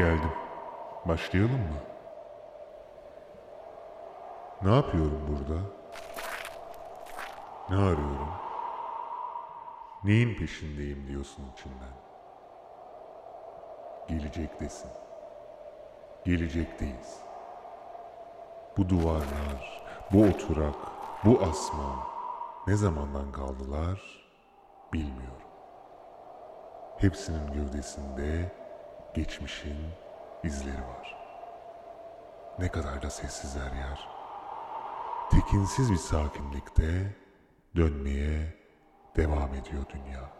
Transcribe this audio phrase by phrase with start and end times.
[0.00, 0.32] Geldim.
[1.04, 1.80] Başlayalım mı?
[4.62, 5.60] Ne yapıyorum burada?
[7.70, 8.28] Ne arıyorum?
[10.04, 11.94] Neyin peşindeyim diyorsun içinden.
[14.08, 14.90] Gelecektesin.
[16.24, 17.20] Gelecekteyiz.
[18.76, 20.76] Bu duvarlar, bu oturak,
[21.24, 22.06] bu asma
[22.66, 24.00] ne zamandan kaldılar
[24.92, 25.50] bilmiyorum.
[26.98, 28.59] Hepsinin gövdesinde
[29.14, 29.76] geçmişin
[30.44, 31.16] izleri var.
[32.58, 34.08] Ne kadar da sessiz her yer.
[35.30, 37.16] Tekinsiz bir sakinlikte
[37.76, 38.54] dönmeye
[39.16, 40.30] devam ediyor dünya.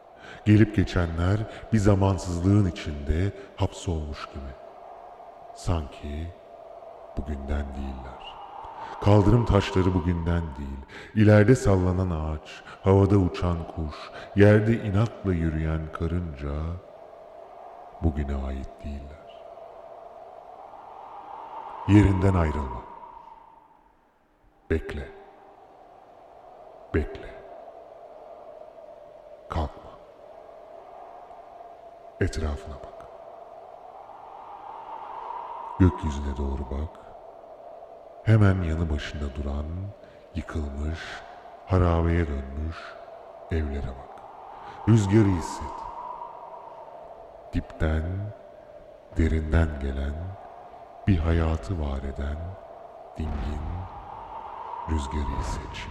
[0.47, 1.39] Gelip geçenler
[1.73, 4.53] bir zamansızlığın içinde hapsolmuş gibi.
[5.55, 6.27] Sanki
[7.17, 8.41] bugünden değiller.
[9.03, 10.81] Kaldırım taşları bugünden değil.
[11.15, 13.97] İleride sallanan ağaç, havada uçan kuş,
[14.37, 16.51] yerde inatla yürüyen karınca
[18.03, 19.21] bugüne ait değiller.
[21.89, 22.83] Yerinden ayrılma.
[24.71, 25.09] Bekle.
[26.95, 27.35] Bekle.
[29.49, 29.91] Kalkma.
[32.21, 33.07] Etrafına bak.
[35.79, 36.99] Gökyüzüne doğru bak.
[38.25, 39.67] Hemen yanı başında duran,
[40.35, 40.99] yıkılmış,
[41.67, 42.77] harabeye dönmüş
[43.51, 44.21] evlere bak.
[44.89, 45.90] Rüzgarı hisset.
[47.53, 48.03] Dipten,
[49.17, 50.15] derinden gelen,
[51.07, 52.39] bir hayatı var eden,
[53.19, 53.67] dingin,
[54.91, 55.89] rüzgarı hisset.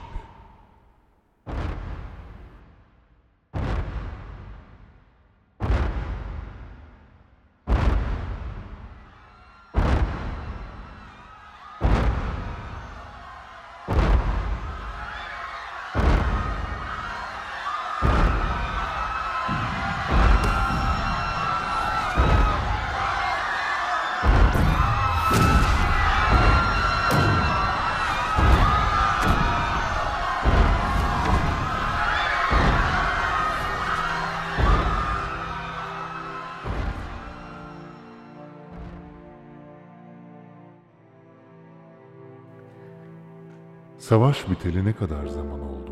[44.09, 45.91] Savaş biteli ne kadar zaman oldu?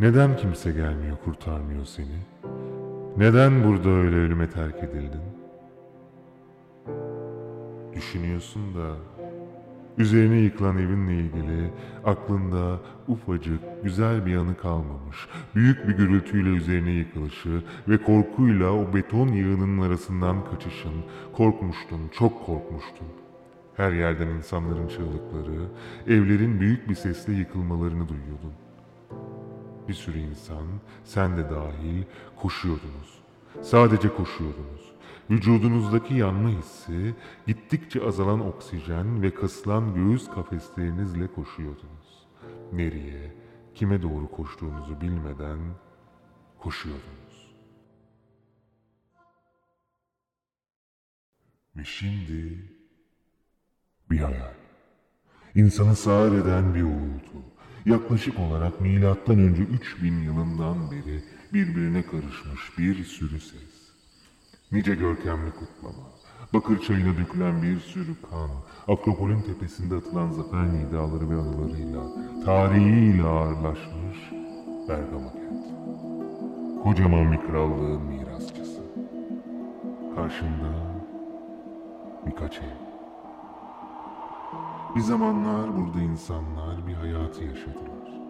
[0.00, 2.18] Neden kimse gelmiyor kurtarmıyor seni?
[3.16, 5.22] Neden burada öyle ölüme terk edildin?
[7.94, 8.96] Düşünüyorsun da
[9.98, 11.70] üzerine yıkılan evinle ilgili
[12.04, 15.28] aklında ufacık güzel bir yanı kalmamış.
[15.54, 21.04] Büyük bir gürültüyle üzerine yıkılışı ve korkuyla o beton yığının arasından kaçışın.
[21.32, 23.25] Korkmuştun, çok korkmuştun.
[23.76, 25.68] Her yerden insanların çığlıkları,
[26.06, 28.52] evlerin büyük bir sesle yıkılmalarını duyuyordun.
[29.88, 30.66] Bir sürü insan,
[31.04, 32.02] sen de dahil
[32.36, 33.18] koşuyordunuz.
[33.62, 34.92] Sadece koşuyordunuz.
[35.30, 37.14] Vücudunuzdaki yanma hissi,
[37.46, 42.26] gittikçe azalan oksijen ve kasılan göğüs kafeslerinizle koşuyordunuz.
[42.72, 43.34] Nereye,
[43.74, 45.58] kime doğru koştuğunuzu bilmeden
[46.58, 47.56] koşuyordunuz.
[51.76, 52.75] Ve şimdi
[54.10, 54.54] bir hayal.
[55.54, 57.56] İnsanı sağır eden bir uğultu.
[57.86, 63.76] Yaklaşık olarak milattan önce 3000 yılından beri birbirine karışmış bir sürü ses.
[64.72, 66.10] Nice görkemli kutlama,
[66.54, 68.50] bakır çayına dökülen bir sürü kan,
[68.88, 72.02] Akropol'ün tepesinde atılan zafer nidaları ve anılarıyla,
[72.44, 74.18] tarihiyle ağırlaşmış
[74.88, 75.66] Bergama kent.
[76.82, 78.82] Kocaman bir krallığın mirasçısı.
[80.14, 80.72] Karşında
[82.26, 82.85] birkaç ev.
[84.96, 88.20] Bir zamanlar burada insanlar bir hayatı yaşadılar.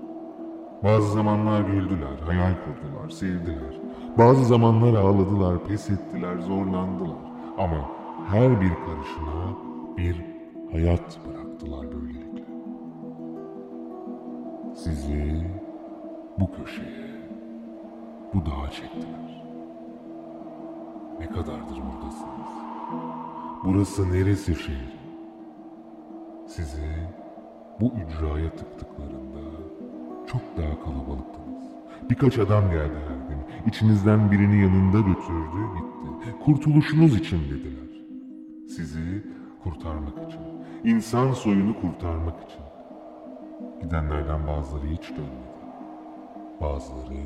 [0.84, 3.80] Bazı zamanlar güldüler, hayal kurdular, sevdiler.
[4.18, 7.18] Bazı zamanlar ağladılar, pes ettiler, zorlandılar.
[7.58, 7.90] Ama
[8.28, 9.56] her bir karışına
[9.96, 10.24] bir
[10.72, 12.44] hayat bıraktılar böylelikle.
[14.76, 15.46] Sizi
[16.38, 17.20] bu köşeye,
[18.34, 19.42] bu dağa çektiler.
[21.18, 22.52] Ne kadardır buradasınız?
[23.64, 25.05] Burası neresi şehir?
[26.46, 26.86] Sizi
[27.80, 29.40] bu ücraya tıktıklarında
[30.26, 31.64] çok daha kalabalıktınız.
[32.10, 33.38] Birkaç adam geldi her gün.
[33.66, 36.34] İçinizden birini yanında götürdü, gitti.
[36.44, 37.86] Kurtuluşunuz için dediler.
[38.68, 39.24] Sizi
[39.62, 40.40] kurtarmak için.
[40.84, 42.62] insan soyunu kurtarmak için.
[43.82, 45.56] Gidenlerden bazıları hiç dönmedi.
[46.60, 47.22] Bazıları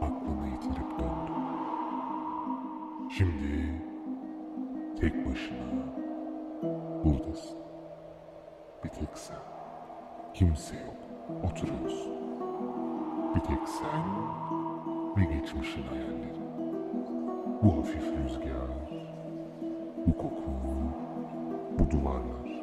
[0.00, 1.32] aklını yitirip döndü.
[3.10, 3.82] Şimdi
[5.00, 5.84] tek başına
[7.04, 7.58] buradasın.
[8.84, 9.36] Bir tek sen.
[10.34, 10.94] Kimse yok.
[11.44, 12.12] Oturuyorsun.
[13.34, 14.04] Bir tek sen
[15.16, 16.44] ve geçmişin hayalleri.
[17.62, 18.68] Bu hafif rüzgar,
[20.06, 20.50] bu koku,
[21.78, 22.62] bu duvarlar,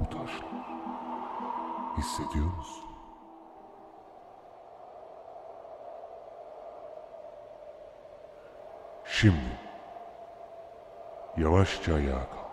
[0.00, 0.50] bu taşlar.
[1.98, 2.84] Hissediyor musun?
[9.04, 9.58] Şimdi
[11.36, 12.49] yavaşça ayağa kalk.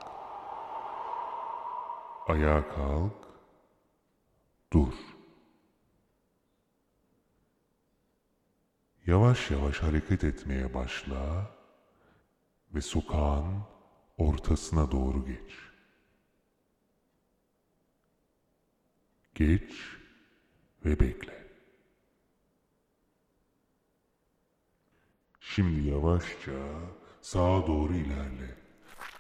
[2.28, 3.28] Ayağa kalk.
[4.74, 4.94] Dur.
[9.06, 11.52] Yavaş yavaş hareket etmeye başla
[12.74, 13.64] ve sokağın
[14.18, 15.54] ortasına doğru geç.
[19.36, 19.72] Geç
[20.86, 21.48] ve bekle.
[25.40, 26.82] Şimdi yavaşça
[27.22, 28.67] sağa doğru ilerle.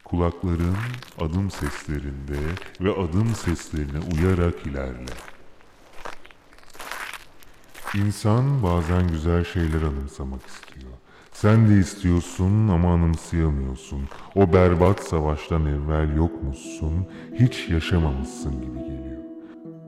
[0.09, 0.75] Kulakların
[1.21, 2.39] adım seslerinde
[2.81, 5.13] ve adım seslerine uyarak ilerle.
[7.95, 10.92] İnsan bazen güzel şeyler anımsamak istiyor.
[11.33, 14.01] Sen de istiyorsun ama anımsayamıyorsun.
[14.36, 19.21] O berbat savaştan evvel yokmuşsun, hiç yaşamamışsın gibi geliyor.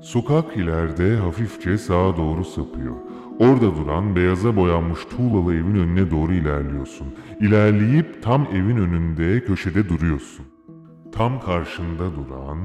[0.01, 2.95] Sokak ileride hafifçe sağa doğru sapıyor.
[3.39, 7.15] Orada duran beyaza boyanmış tuğlalı evin önüne doğru ilerliyorsun.
[7.39, 10.45] İlerleyip tam evin önünde köşede duruyorsun.
[11.11, 12.59] Tam karşında duran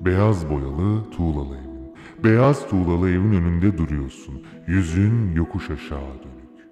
[0.00, 1.94] beyaz boyalı tuğlalı evin.
[2.24, 4.46] Beyaz tuğlalı evin önünde duruyorsun.
[4.66, 6.68] Yüzün yokuş aşağı dönük.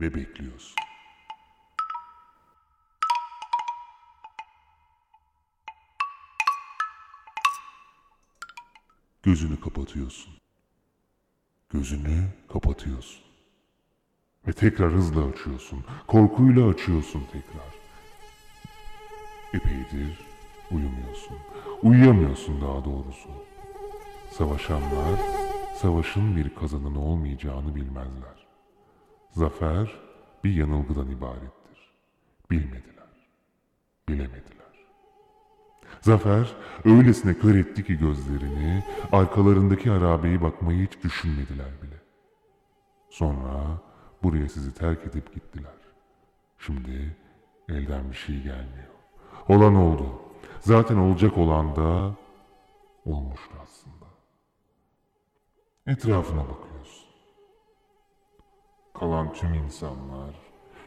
[0.00, 0.76] Ve bekliyorsun.
[9.22, 10.41] Gözünü kapatıyorsun.
[11.72, 13.22] Gözünü kapatıyorsun.
[14.46, 15.84] Ve tekrar hızla açıyorsun.
[16.06, 17.72] Korkuyla açıyorsun tekrar.
[19.54, 20.18] Epeydir
[20.70, 21.36] uyumuyorsun.
[21.82, 23.28] Uyuyamıyorsun daha doğrusu.
[24.30, 25.20] Savaşanlar
[25.76, 28.46] savaşın bir kazanın olmayacağını bilmezler.
[29.30, 29.90] Zafer
[30.44, 31.92] bir yanılgıdan ibarettir.
[32.50, 33.28] Bilmediler.
[34.08, 34.61] Bilemediler.
[36.00, 41.96] Zafer öylesine kör etti ki gözlerini, arkalarındaki harabeyi bakmayı hiç düşünmediler bile.
[43.10, 43.80] Sonra
[44.22, 45.72] buraya sizi terk edip gittiler.
[46.58, 47.16] Şimdi
[47.68, 48.92] elden bir şey gelmiyor.
[49.48, 50.06] Olan oldu.
[50.60, 52.14] Zaten olacak olan da
[53.06, 54.06] olmuştu aslında.
[55.86, 57.08] Etrafına bakıyorsun.
[58.94, 60.34] Kalan tüm insanlar,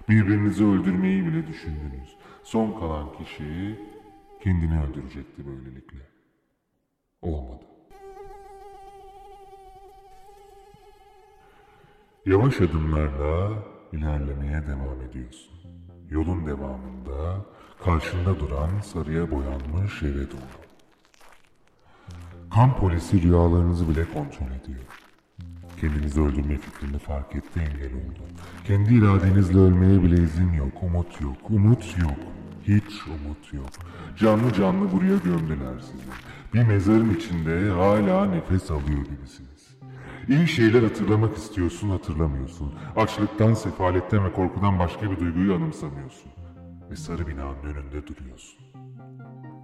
[0.09, 2.15] birbirinizi öldürmeyi bile düşündünüz.
[2.43, 3.79] Son kalan kişi
[4.45, 5.97] kendini öldürecekti böylelikle.
[7.21, 7.63] Olmadı.
[12.25, 15.53] Yavaş adımlarla ilerlemeye devam ediyorsun.
[16.09, 17.45] Yolun devamında
[17.85, 20.61] karşında duran sarıya boyanmış eve doğru.
[22.53, 24.85] Kan polisi rüyalarınızı bile kontrol ediyor.
[25.81, 28.19] Kendinizi öldürme fikrini fark etti engel oldu.
[28.67, 32.44] Kendi iradenizle ölmeye bile izin yok, umut yok, umut yok.
[32.67, 33.69] Hiç umut yok.
[34.17, 36.03] Canlı canlı buraya gömdüler sizi.
[36.53, 39.77] Bir mezarın içinde hala nefes alıyor gibisiniz.
[40.27, 42.73] İyi şeyler hatırlamak istiyorsun hatırlamıyorsun.
[42.95, 46.31] Açlıktan, sefaletten ve korkudan başka bir duyguyu anımsamıyorsun.
[46.89, 48.59] Ve sarı binanın önünde duruyorsun.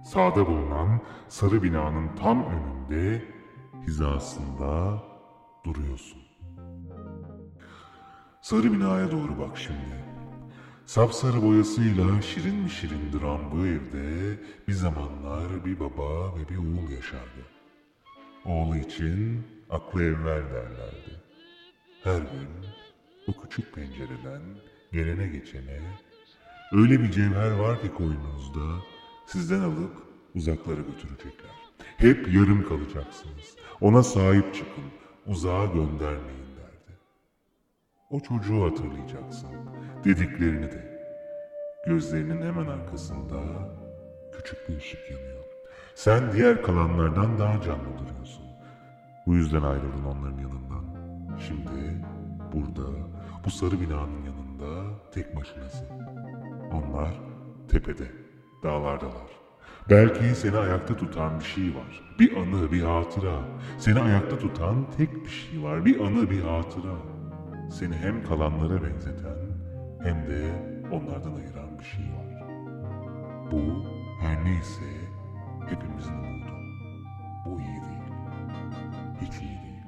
[0.04, 3.24] Sağda bulunan sarı binanın tam önünde
[3.86, 5.02] hizasında
[5.64, 6.22] duruyorsun.
[8.40, 10.11] Sarı binaya doğru bak şimdi.
[10.92, 16.90] Sapsarı boyasıyla şirin mi şirin duran bu evde bir zamanlar bir baba ve bir oğul
[16.90, 17.42] yaşardı.
[18.44, 21.22] Oğlu için aklı evvel derlerdi.
[22.02, 22.48] Her gün
[23.28, 24.42] o küçük pencereden
[24.92, 25.80] gelene geçene
[26.72, 28.84] öyle bir cevher var ki koynunuzda
[29.26, 29.92] sizden alıp
[30.34, 31.50] uzaklara götürecekler.
[31.96, 33.56] Hep yarım kalacaksınız.
[33.80, 34.84] Ona sahip çıkın,
[35.26, 36.41] uzağa göndermeyin.
[38.12, 39.48] O çocuğu hatırlayacaksın,
[40.04, 41.00] dediklerini de.
[41.86, 43.38] Gözlerinin hemen arkasında
[44.32, 45.44] küçük bir ışık yanıyor.
[45.94, 48.44] Sen diğer kalanlardan daha canlı duruyorsun.
[49.26, 50.84] Bu yüzden ayrıldın onların yanından.
[51.38, 52.04] Şimdi
[52.52, 52.88] burada,
[53.44, 55.86] bu sarı binanın yanında tek başınasın.
[56.72, 57.20] Onlar
[57.68, 58.10] tepede,
[58.62, 59.42] dağlardalar.
[59.90, 62.16] Belki seni ayakta tutan bir şey var.
[62.18, 63.40] Bir anı, bir hatıra.
[63.78, 65.84] Seni ayakta tutan tek bir şey var.
[65.84, 66.94] Bir anı, bir hatıra.
[67.72, 69.36] Seni hem kalanlara benzeten
[70.02, 70.52] hem de
[70.92, 72.48] onlardan ayıran bir şey var.
[73.50, 73.84] Bu
[74.20, 74.84] her neyse
[75.68, 76.52] hepimizin umudu.
[77.46, 78.12] Bu iyi değil.
[79.20, 79.84] Hiç iyi değil.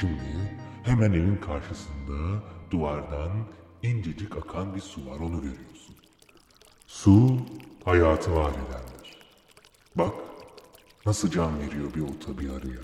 [0.00, 3.30] Şimdi hemen evin karşısında duvardan
[3.82, 5.96] incecik akan bir su var onu görüyorsun.
[6.86, 7.38] Su
[7.84, 9.18] hayatı var edendir.
[9.96, 10.14] Bak
[11.06, 12.82] nasıl can veriyor bir ota bir arıya.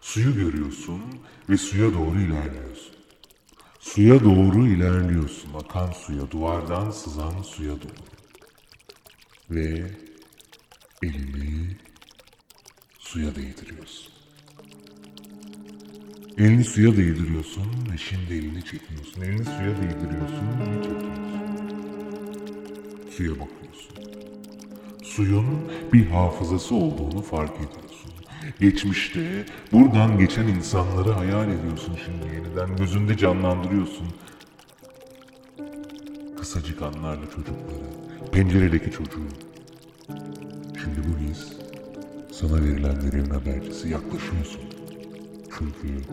[0.00, 1.02] Suyu görüyorsun
[1.48, 3.01] ve suya doğru ilerliyorsun.
[3.82, 8.06] Suya doğru ilerliyorsun akan suya duvardan sızan suya doğru.
[9.50, 9.90] ve
[11.02, 11.76] elini
[12.98, 14.12] suya değdiriyorsun.
[16.38, 19.22] Elini suya değdiriyorsun ve şimdi elini çekiyorsun.
[19.22, 21.32] Elini suya değdiriyorsun ve çekiyorsun.
[23.10, 23.96] Suya bakıyorsun.
[25.04, 27.91] Suyun bir hafızası olduğunu fark ediyorsun.
[28.60, 32.76] Geçmişte buradan geçen insanları hayal ediyorsun şimdi yeniden.
[32.76, 34.06] Gözünde canlandırıyorsun.
[36.38, 37.84] Kısacık anlarla çocukları,
[38.32, 39.28] penceredeki çocuğu.
[40.82, 41.52] Şimdi bu his
[42.32, 44.60] sana verilenlerin habercisi yaklaşıyorsun.
[45.58, 46.04] Çünkü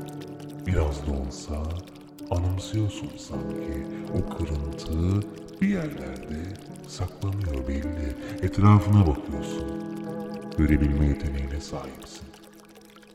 [0.67, 1.63] biraz da olsa
[2.31, 5.27] anımsıyorsun sanki o kırıntı
[5.62, 6.53] bir yerlerde
[6.88, 8.15] saklanıyor belli.
[8.41, 9.98] Etrafına bakıyorsun.
[10.59, 12.27] Görebilme yeteneğine sahipsin.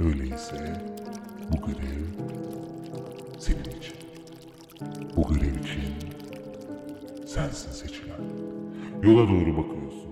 [0.01, 0.83] Öyleyse
[1.53, 2.05] bu görev
[3.39, 3.97] senin için.
[5.17, 5.83] Bu görev için
[7.27, 8.21] sensin seçilen.
[9.03, 10.11] Yola doğru bakıyorsun.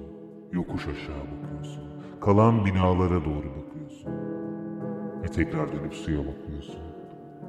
[0.53, 1.83] Yokuş aşağı bakıyorsun.
[2.21, 4.13] Kalan binalara doğru bakıyorsun.
[5.23, 6.92] Ve tekrar dönüp suya bakıyorsun.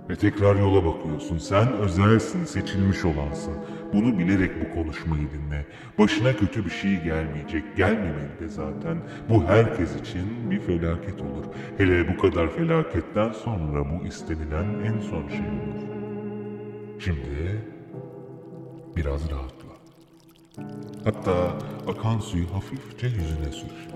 [0.10, 1.38] Ve tekrar yola bakıyorsun.
[1.38, 3.54] Sen özelsin, seçilmiş olansın.
[3.94, 5.66] Bunu bilerek bu konuşmayı dinle.
[6.00, 7.78] Başına kötü bir şey gelmeyecek.
[7.78, 8.98] Gelmemeli de zaten.
[9.30, 11.46] Bu herkes için bir felaket olur.
[11.78, 15.84] Hele bu kadar felaketten sonra bu istenilen en son şey olur.
[17.00, 17.62] Şimdi
[18.96, 19.74] biraz rahatla.
[21.04, 21.58] Hatta
[21.88, 23.88] akan suyu hafifçe yüzüne sür.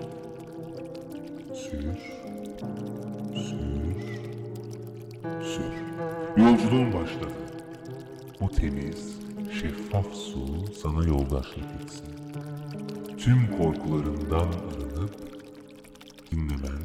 [1.54, 1.82] Sür,
[3.34, 3.58] sür,
[5.42, 5.87] sür.
[6.38, 7.34] Yolculuğun başladı.
[8.40, 9.18] Bu temiz,
[9.60, 12.06] şeffaf su sana yoldaşlık etsin.
[13.18, 15.14] Tüm korkularından arınıp
[16.30, 16.82] dinlemen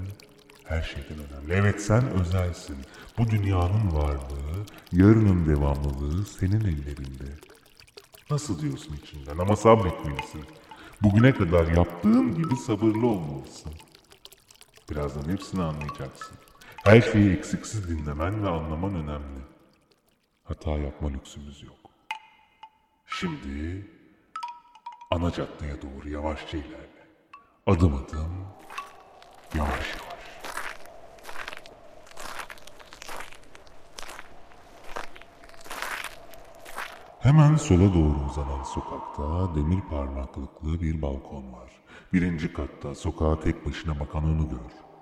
[0.64, 1.54] her şeyden önemli.
[1.54, 2.78] Evet sen özelsin.
[3.18, 7.36] Bu dünyanın varlığı, yarının devamlılığı senin ellerinde.
[8.32, 10.44] Nasıl diyorsun içinden ama sabretmelisin.
[11.02, 13.72] Bugüne kadar yaptığın gibi sabırlı olmalısın.
[14.92, 16.38] Birazdan hepsini anlayacaksın.
[16.84, 19.42] Her şeyi eksiksiz dinlemen ve anlaman önemli.
[20.44, 21.78] Hata yapma lüksümüz yok.
[23.06, 23.88] Şimdi
[25.12, 27.08] ana caddeye doğru yavaşça ilerle.
[27.68, 28.48] Adım adım,
[29.56, 30.24] yavaş yavaş.
[37.20, 41.72] Hemen sola doğru uzanan sokakta demir parmaklıklı bir balkon var.
[42.14, 44.93] Birinci katta sokağa tek başına bakan onu gör.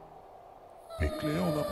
[1.01, 1.67] Bekle ona bak.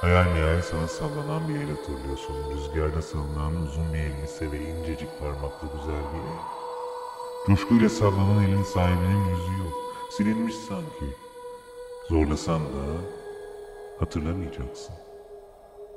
[0.00, 2.34] Hayal meyal sana sallanan bir el hatırlıyorsun.
[2.50, 6.40] Rüzgarda sallanan uzun bir elbise ve incecik parmaklı güzel bir el.
[7.46, 9.72] Coşkuyla sallanan elin sahibinin yüzü yok.
[10.10, 11.16] Silinmiş sanki.
[12.08, 12.84] Zorlasan da
[13.98, 14.94] hatırlamayacaksın.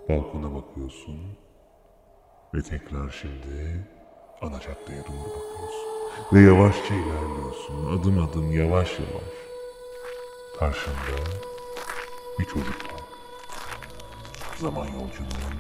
[0.10, 1.20] Balkona bakıyorsun
[2.54, 3.88] ve tekrar şimdi
[4.42, 5.90] ana caddeye doğru bakıyorsun.
[6.34, 8.00] Ve yavaşça ilerliyorsun.
[8.00, 9.34] Adım adım yavaş yavaş.
[10.60, 11.53] Karşında
[12.40, 13.02] bir çocuk var.
[14.58, 15.58] Zaman yolculuğun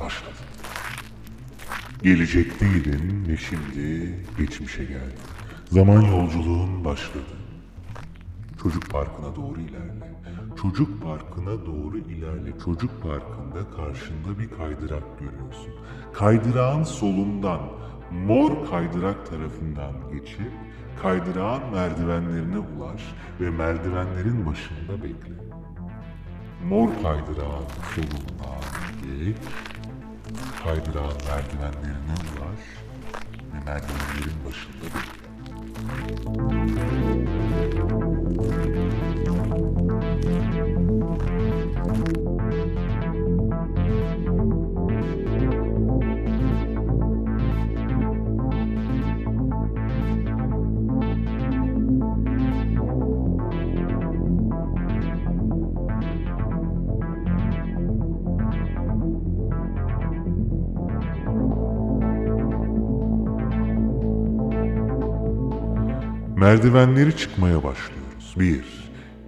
[0.00, 0.34] başladı.
[2.02, 5.18] Gelecekteydin ve şimdi geçmişe geldin.
[5.70, 7.36] Zaman yolculuğun başladı.
[8.62, 10.14] Çocuk parkına doğru ilerle.
[10.62, 12.58] Çocuk parkına doğru ilerle.
[12.64, 15.74] Çocuk parkında karşında bir kaydırak görüyorsun.
[16.12, 17.60] Kaydırağın solundan,
[18.10, 20.52] mor kaydırak tarafından geçip
[21.02, 23.02] kaydırağın merdivenlerine ulaş
[23.40, 25.34] ve merdivenlerin başında bekle.
[26.68, 28.60] Mor kaydırağın solundan
[29.02, 29.36] geç,
[30.64, 32.60] kaydırağın merdivenlerine ulaş
[33.54, 35.24] ve merdivenlerin başında bekle.
[66.54, 68.34] Merdivenleri çıkmaya başlıyoruz.
[68.38, 68.64] 1,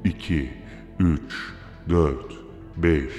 [0.05, 0.51] 2,
[0.99, 1.21] 3,
[1.89, 2.17] 4,
[2.77, 3.13] 5,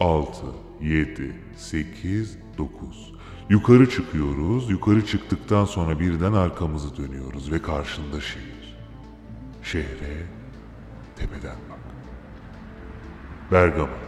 [0.00, 0.46] 6,
[0.80, 3.12] 7, 8, 9.
[3.50, 4.70] Yukarı çıkıyoruz.
[4.70, 8.76] Yukarı çıktıktan sonra birden arkamızı dönüyoruz ve karşında şehir.
[9.62, 10.26] Şehre
[11.16, 11.78] tepeden bak.
[13.52, 13.98] Bergama.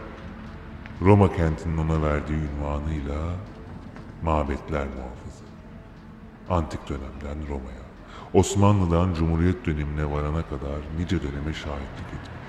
[1.01, 3.35] Roma kentinin ona verdiği ünvanıyla
[4.23, 5.43] mabetler muhafızı.
[6.49, 7.88] Antik dönemden Roma'ya,
[8.33, 12.39] Osmanlı'dan Cumhuriyet dönemine varana kadar nice döneme şahitlik etmiş.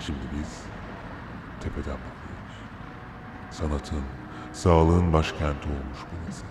[0.00, 0.62] Şimdi biz
[1.60, 2.54] tepeden bakıyoruz.
[3.50, 4.02] Sanatın,
[4.52, 6.44] sağlığın başkenti olmuş burası.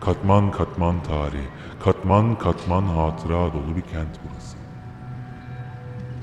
[0.00, 1.46] Katman katman tarih,
[1.84, 4.56] katman katman hatıra dolu bir kent burası.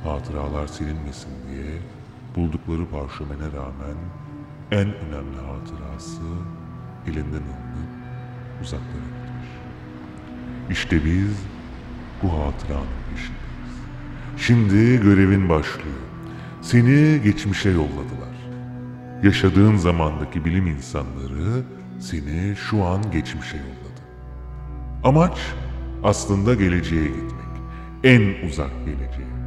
[0.03, 1.79] Hatıralar silinmesin diye
[2.35, 3.97] buldukları parşömene rağmen
[4.71, 6.21] en önemli hatırası
[7.07, 7.89] elinden alınıp
[8.61, 9.26] uzaklara.
[10.69, 11.37] İşte biz
[12.23, 13.77] bu hatıranın peşindeyiz.
[14.37, 15.97] Şimdi görevin başlıyor.
[16.61, 18.37] Seni geçmişe yolladılar.
[19.23, 21.63] Yaşadığın zamandaki bilim insanları
[21.99, 24.01] seni şu an geçmişe yolladı.
[25.03, 25.37] Amaç
[26.03, 27.47] aslında geleceğe gitmek.
[28.03, 29.37] En uzak geleceğe.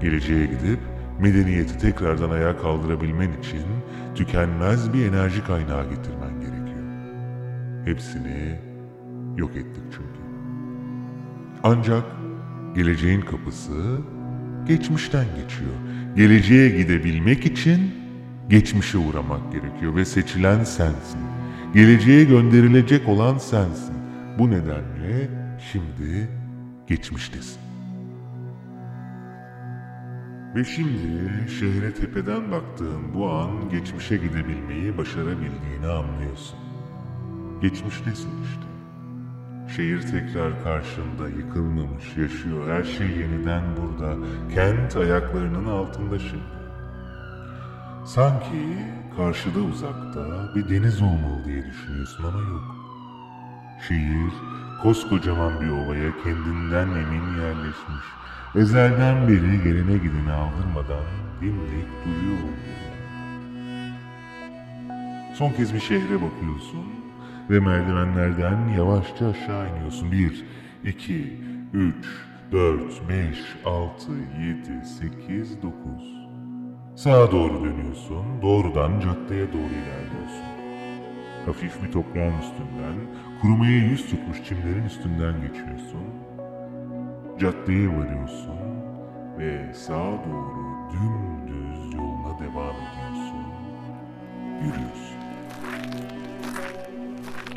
[0.00, 0.80] Geleceğe gidip
[1.20, 3.66] medeniyeti tekrardan ayağa kaldırabilmen için
[4.14, 6.80] tükenmez bir enerji kaynağı getirmen gerekiyor.
[7.84, 8.69] Hepsini
[9.40, 10.20] yok ettik çünkü.
[11.62, 12.04] Ancak
[12.74, 13.98] geleceğin kapısı
[14.66, 15.74] geçmişten geçiyor.
[16.16, 17.80] Geleceğe gidebilmek için
[18.48, 21.20] geçmişe uğramak gerekiyor ve seçilen sensin.
[21.74, 23.94] Geleceğe gönderilecek olan sensin.
[24.38, 25.30] Bu nedenle
[25.72, 26.28] şimdi
[26.86, 27.60] geçmiştesin.
[30.54, 36.58] Ve şimdi şehre tepeden baktığın bu an geçmişe gidebilmeyi başarabildiğini anlıyorsun.
[37.62, 38.69] Geçmiştesin işte.
[39.76, 42.70] Şehir tekrar karşında yıkılmamış yaşıyor.
[42.70, 44.16] Her şey yeniden burada.
[44.54, 46.60] Kent ayaklarının altında şimdi.
[48.06, 48.76] Sanki
[49.16, 52.76] karşıda uzakta bir deniz olmalı diye düşünüyorsun ama yok.
[53.88, 54.32] Şehir
[54.82, 58.04] koskocaman bir ovaya kendinden emin yerleşmiş.
[58.54, 61.04] Ezelden beri gelene gideni aldırmadan
[61.40, 62.38] dimdik duruyor.
[65.34, 66.99] Son kez bir şehre bakıyorsun
[67.50, 70.12] ve merdivenlerden yavaşça aşağı iniyorsun.
[70.12, 70.44] Bir,
[70.84, 71.40] iki,
[71.72, 72.06] üç,
[72.52, 76.20] dört, beş, altı, yedi, sekiz, dokuz.
[76.96, 80.50] Sağa doğru dönüyorsun, doğrudan caddeye doğru ilerliyorsun.
[81.46, 82.94] Hafif bir toprağın üstünden,
[83.42, 86.04] kurumaya yüz tutmuş çimlerin üstünden geçiyorsun.
[87.38, 88.60] Caddeye varıyorsun
[89.38, 93.46] ve sağa doğru dümdüz yoluna devam ediyorsun.
[94.60, 95.19] Yürüyorsun.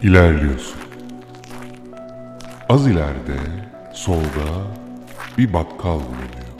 [0.04, 0.82] İlerliyorsun.
[2.70, 3.40] Az ileride,
[3.94, 4.68] solda
[5.38, 6.54] bir bakkal bulunuyor.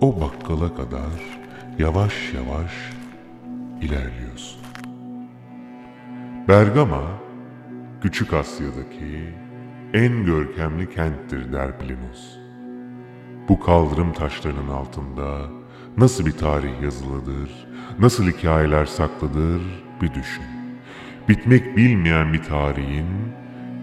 [0.00, 1.40] O bakkala kadar
[1.78, 2.72] yavaş yavaş
[3.80, 4.60] ilerliyorsun.
[6.48, 7.02] Bergama,
[8.02, 9.34] Küçük Asya'daki
[9.94, 12.38] en görkemli kenttir der Plinus.
[13.48, 15.38] Bu kaldırım taşlarının altında
[15.96, 17.66] nasıl bir tarih yazılıdır,
[17.98, 19.62] nasıl hikayeler saklıdır
[20.02, 20.57] bir düşün.
[21.28, 23.06] Bitmek bilmeyen bir tarihin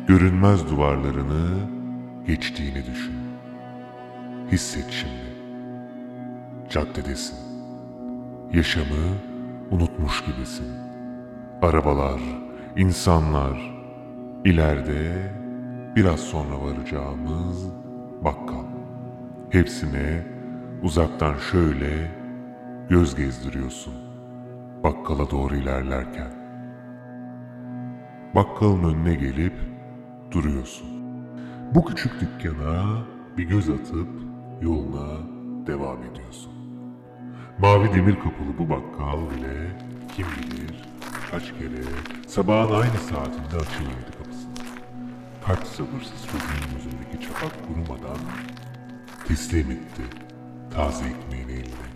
[0.08, 1.69] görünmez duvarlarını
[2.27, 3.15] geçtiğini düşün.
[4.51, 5.36] Hisset şimdi.
[6.69, 7.38] Caddedesin.
[8.53, 9.17] Yaşamı
[9.71, 10.67] unutmuş gibisin.
[11.62, 12.21] Arabalar,
[12.77, 13.73] insanlar,
[14.45, 15.34] ileride
[15.95, 17.71] biraz sonra varacağımız
[18.23, 18.65] bakkal.
[19.49, 20.23] Hepsine
[20.84, 22.12] uzaktan şöyle
[22.89, 23.93] göz gezdiriyorsun.
[24.84, 26.35] Bakkala doğru ilerlerken.
[28.36, 29.54] Bakkalın önüne gelip
[30.32, 30.88] duruyorsun.
[31.76, 33.04] Bu küçük dükkana
[33.38, 34.08] bir göz atıp
[34.62, 35.17] yoluna
[35.67, 36.52] devam ediyorsun.
[37.60, 39.78] Mavi demir kapılı bu bakkal bile
[40.15, 40.84] kim bilir
[41.32, 41.84] kaç kere
[42.28, 44.54] sabahın aynı saatinde açılırdı kapısını.
[45.45, 48.17] Kalp sabırsız çocuğun gözündeki çapak kurumadan
[49.28, 50.04] teslim etti
[50.74, 51.89] taze ekmeğini eline.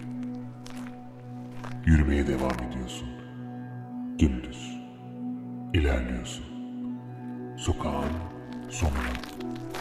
[1.85, 3.09] Yürümeye devam ediyorsun.
[4.19, 4.68] Dümdüz.
[5.73, 6.45] İlerliyorsun.
[7.57, 8.09] Sokağın
[8.69, 8.93] sonuna,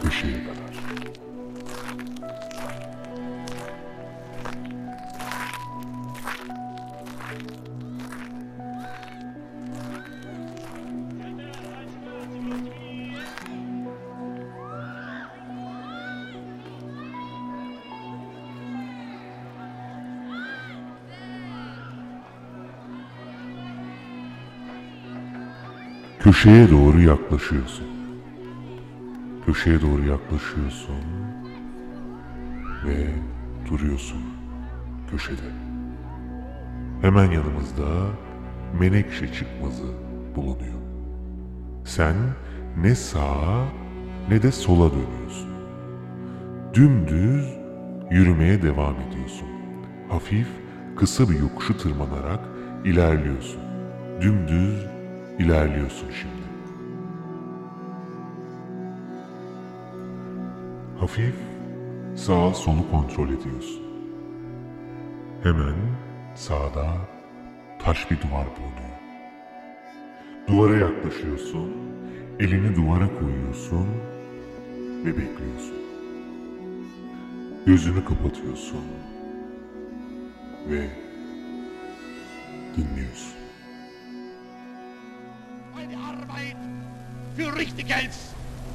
[0.03, 1.17] köşeye kadar.
[26.20, 27.87] Köşeye doğru yaklaşıyorsun.
[29.46, 31.04] Köşeye doğru yaklaşıyorsun
[32.87, 33.07] ve
[33.70, 34.22] duruyorsun
[35.11, 35.50] köşede.
[37.02, 37.87] Hemen yanımızda
[38.81, 39.87] menekşe çıkmazı
[40.37, 40.81] bulunuyor.
[41.85, 42.14] Sen
[42.83, 43.64] ne sağa
[44.28, 45.48] ne de sola dönüyorsun.
[46.74, 47.46] Dümdüz
[48.11, 49.48] yürümeye devam ediyorsun.
[50.09, 50.48] Hafif,
[50.96, 52.40] kısa bir yokuşu tırmanarak
[52.85, 53.61] ilerliyorsun.
[54.20, 54.97] Dümdüz
[55.38, 56.48] ilerliyorsun şimdi.
[61.01, 61.35] Hafif
[62.16, 63.83] sağ solu kontrol ediyorsun.
[65.42, 65.74] Hemen
[66.35, 66.87] sağda
[67.79, 68.98] taş bir duvar bulunuyor.
[70.48, 71.72] Duvara yaklaşıyorsun,
[72.40, 73.87] Elini duvara koyuyorsun
[75.05, 75.79] ve bekliyorsun.
[77.66, 78.85] Gözünü kapatıyorsun
[80.68, 80.87] ve
[82.77, 83.47] dinliyorsun.
[87.59, 87.87] Richtig.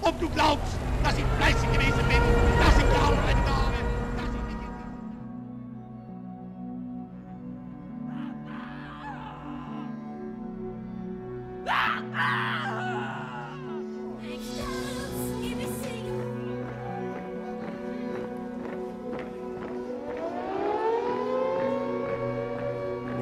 [0.02, 2.22] Ob du glaubst, dass ich fleißig gewesen bin,
[2.60, 3.74] dass ich gearbeitet habe,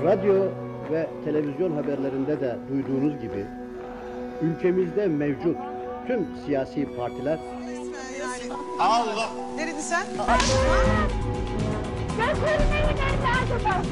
[0.03, 0.51] Radyo
[0.91, 3.45] ve televizyon haberlerinde de duyduğunuz gibi
[4.41, 5.57] ülkemizde mevcut
[6.07, 7.39] tüm siyasi partiler
[8.79, 9.29] Allah!
[9.55, 10.05] Nerede sen?
[12.17, 13.83] Götürmeyin evladımı!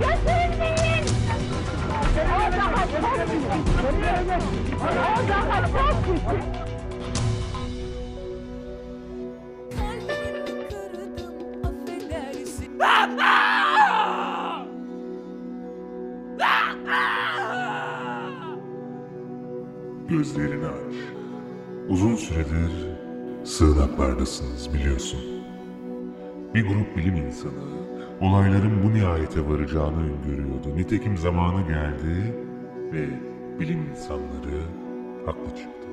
[0.00, 1.04] Götürmeyin!
[2.14, 3.04] O daha çok!
[4.82, 6.73] O daha çok!
[20.24, 20.94] Gözlerini aç.
[21.88, 22.72] Uzun süredir
[23.44, 25.20] sığınaklardasınız biliyorsun.
[26.54, 27.52] Bir grup bilim insanı
[28.20, 30.76] olayların bu nihayete varacağını öngörüyordu.
[30.76, 32.34] Nitekim zamanı geldi
[32.92, 33.06] ve
[33.60, 34.60] bilim insanları
[35.26, 35.88] haklı çıktı.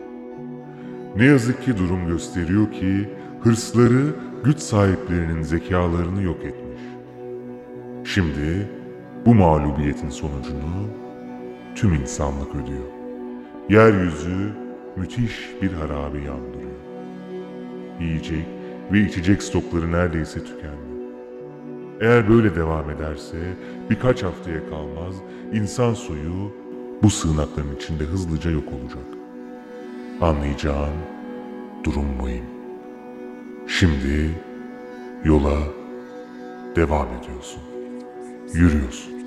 [1.16, 3.10] Ne yazık ki durum gösteriyor ki
[3.42, 6.82] hırsları güç sahiplerinin zekalarını yok etmiş.
[8.14, 8.70] Şimdi
[9.26, 10.88] bu mağlubiyetin sonucunu
[11.76, 13.01] tüm insanlık ödüyor.
[13.70, 14.50] Yeryüzü
[14.96, 16.72] müthiş bir harabe yandırıyor.
[18.00, 18.46] Yiyecek
[18.92, 20.92] ve içecek stokları neredeyse tükendi.
[22.02, 23.38] Eğer böyle devam ederse
[23.90, 25.16] birkaç haftaya kalmaz
[25.54, 26.52] insan soyu
[27.04, 29.06] bu sığınakların içinde hızlıca yok olacak.
[30.22, 30.98] Anlayacağın
[31.84, 32.46] durum buyum.
[33.68, 34.30] Şimdi
[35.24, 35.58] yola
[36.76, 37.62] devam ediyorsun.
[38.54, 39.21] Yürüyorsun.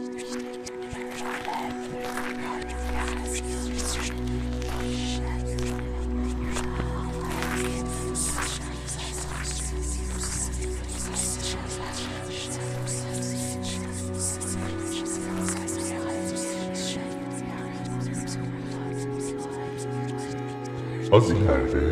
[21.15, 21.85] Az ileride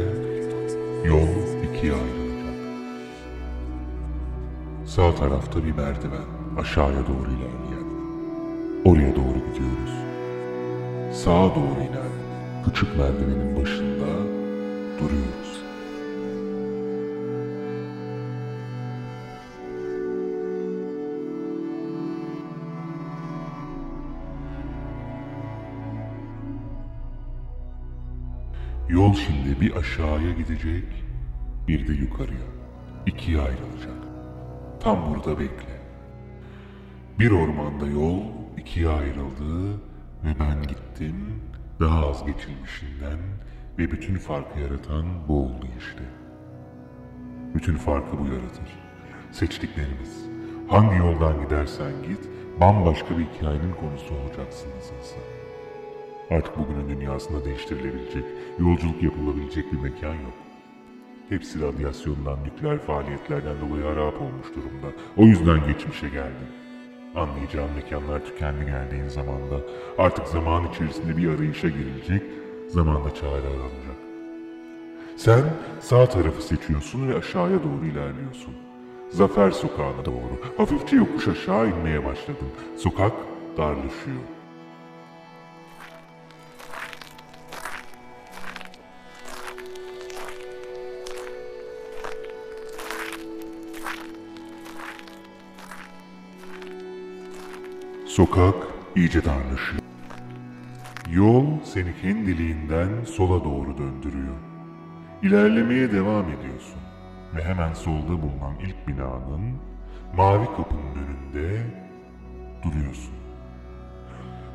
[1.04, 1.28] yol
[1.64, 2.54] ikiye ayrılacak.
[4.86, 6.26] Sağ tarafta bir merdiven
[6.58, 7.88] aşağıya doğru ilerleyen.
[8.84, 9.94] Oraya doğru gidiyoruz.
[11.24, 12.12] Sağa doğru inen
[12.64, 14.10] küçük merdivenin başında
[14.98, 15.41] duruyoruz.
[29.12, 30.84] Yol şimdi bir aşağıya gidecek,
[31.68, 32.46] bir de yukarıya.
[33.06, 33.96] İkiye ayrılacak.
[34.80, 35.80] Tam burada bekle.
[37.18, 38.20] Bir ormanda yol
[38.58, 39.72] ikiye ayrıldı
[40.24, 41.16] ve ben gittim
[41.80, 43.18] daha az geçilmişinden
[43.78, 46.04] ve bütün farkı yaratan bu oldu işte.
[47.54, 48.68] Bütün farkı bu yaratır.
[49.32, 50.26] Seçtiklerimiz.
[50.68, 52.28] Hangi yoldan gidersen git,
[52.60, 55.31] bambaşka bir hikayenin konusu olacaksın nasılsa.
[56.30, 58.24] Artık bugünün dünyasında değiştirilebilecek,
[58.58, 60.34] yolculuk yapılabilecek bir mekan yok.
[61.28, 64.86] Hepsi radyasyondan, nükleer faaliyetlerden dolayı harap olmuş durumda.
[65.16, 66.48] O yüzden geçmişe geldim.
[67.14, 69.60] Anlayacağım mekanlar tükendi geldiğin zamanda.
[69.98, 72.22] Artık zaman içerisinde bir arayışa girilecek,
[72.68, 73.96] zamanda çare aranacak.
[75.16, 75.42] Sen
[75.80, 78.54] sağ tarafı seçiyorsun ve aşağıya doğru ilerliyorsun.
[79.10, 80.40] Zafer sokağına doğru.
[80.56, 82.48] Hafifçe yokuş aşağı inmeye başladın.
[82.76, 83.12] Sokak
[83.56, 84.22] darlaşıyor.
[98.12, 98.54] Sokak
[98.96, 99.82] iyice darlaşıyor.
[101.10, 104.36] Yol seni kendiliğinden sola doğru döndürüyor.
[105.22, 106.80] İlerlemeye devam ediyorsun
[107.36, 109.56] ve hemen solda bulunan ilk binanın
[110.16, 111.62] mavi kapının önünde
[112.64, 113.14] duruyorsun.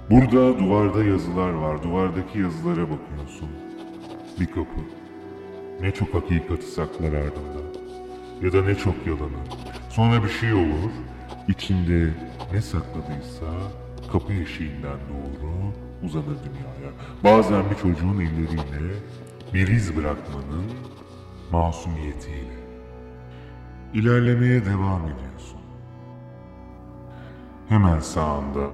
[0.09, 1.83] Burada duvarda yazılar var.
[1.83, 3.49] Duvardaki yazılara bakıyorsun.
[4.39, 4.81] Bir kapı.
[5.81, 7.61] Ne çok hakikati saklar ardında.
[8.41, 9.43] Ya da ne çok yalanı.
[9.89, 10.91] Sonra bir şey olur.
[11.47, 12.09] İçinde
[12.53, 13.45] ne sakladıysa
[14.11, 16.91] kapı eşiğinden doğru uzanır dünyaya.
[17.23, 18.93] Bazen bir çocuğun elleriyle
[19.53, 20.65] bir iz bırakmanın
[21.51, 22.57] masumiyetiyle.
[23.93, 25.59] İlerlemeye devam ediyorsun.
[27.69, 28.67] Hemen sağında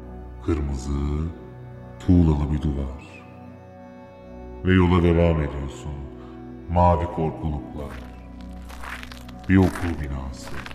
[0.45, 1.27] kırmızı,
[1.99, 3.23] tuğlalı bir duvar.
[4.65, 5.93] Ve yola devam ediyorsun.
[6.71, 7.83] Mavi korkulukla.
[9.49, 10.72] Bir okul binası.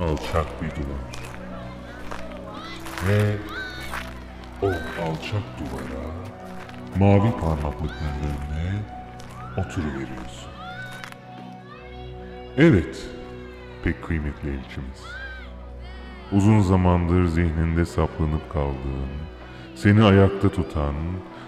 [0.00, 1.10] Alçak bir duvar.
[3.08, 3.36] Ve
[4.62, 4.66] o
[5.02, 6.10] alçak duvara
[6.98, 8.82] mavi parmaklıkların önüne
[9.56, 10.50] oturuveriyorsun.
[12.56, 13.08] Evet,
[13.84, 15.04] pek kıymetli elçimiz.
[16.32, 19.10] Uzun zamandır zihninde saplanıp kaldığın,
[19.74, 20.94] seni ayakta tutan,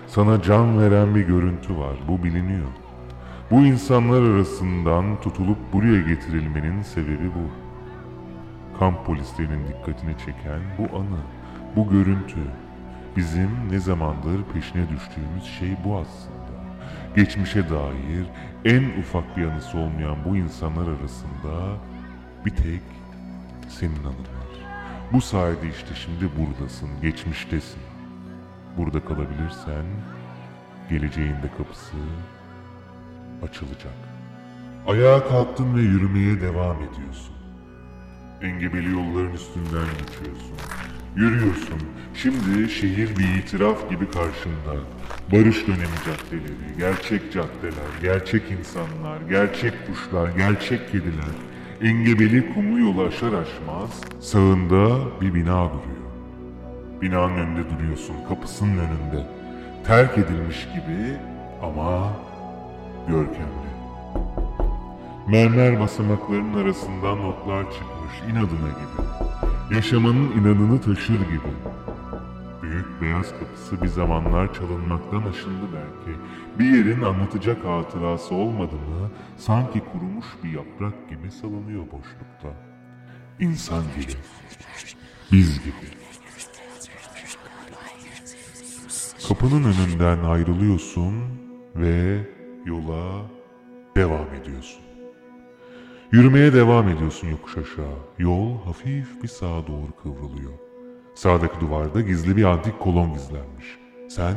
[0.07, 1.97] sana can veren bir görüntü var.
[2.09, 2.69] Bu biliniyor.
[3.51, 7.62] Bu insanlar arasından tutulup buraya getirilmenin sebebi bu.
[8.83, 11.21] Kamp polislerinin dikkatini çeken bu anı,
[11.77, 12.41] bu görüntü.
[13.17, 16.65] Bizim ne zamandır peşine düştüğümüz şey bu aslında.
[17.17, 18.27] Geçmişe dair
[18.65, 21.77] en ufak bir anısı olmayan bu insanlar arasında
[22.47, 22.83] bir tek
[23.69, 24.53] senin anın var.
[25.13, 27.83] Bu sayede işte şimdi buradasın, geçmiştesin.
[28.79, 29.85] Burada kalabilirsen
[30.91, 31.97] geleceğin de kapısı
[33.43, 33.97] açılacak.
[34.87, 37.42] Ayağa kalktın ve yürümeye devam ediyorsun.
[38.43, 40.57] Engebeli yolların üstünden geçiyorsun.
[41.17, 41.83] Yürüyorsun.
[42.15, 44.75] Şimdi şehir bir itiraf gibi karşında.
[45.33, 51.35] Barış dönemi caddeleri, gerçek caddeler, gerçek insanlar, gerçek kuşlar, gerçek kediler.
[51.83, 56.03] Engebeli kumlu yolu aşar aşmaz sağında bir bina duruyor.
[57.03, 59.27] Binanın önünde duruyorsun, kapısının önünde.
[59.87, 61.17] Terk edilmiş gibi
[61.63, 62.13] ama
[63.09, 63.73] görkemli.
[65.29, 67.92] Mermer basamakların arasından notlar çıkmış
[68.31, 69.75] inadına gibi.
[69.75, 71.53] Yaşamanın inadını taşır gibi.
[72.63, 76.19] Büyük beyaz kapısı bir zamanlar çalınmaktan aşındı belki.
[76.59, 82.49] Bir yerin anlatacak hatırası olmadı mı sanki kurumuş bir yaprak gibi salınıyor boşlukta.
[83.41, 84.13] İnsan gibi.
[85.33, 86.03] Biz gibi.
[89.29, 91.15] Kapının önünden ayrılıyorsun
[91.77, 92.21] ve
[92.67, 93.23] yola
[93.97, 94.82] devam ediyorsun.
[96.13, 97.99] Yürümeye devam ediyorsun yokuş aşağı.
[98.19, 100.53] Yol hafif bir sağa doğru kıvrılıyor.
[101.15, 103.79] Sağdaki duvarda gizli bir antik kolon gizlenmiş.
[104.09, 104.35] Sen